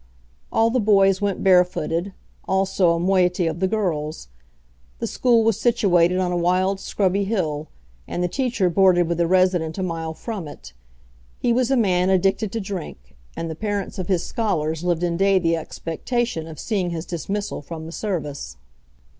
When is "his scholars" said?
14.07-14.83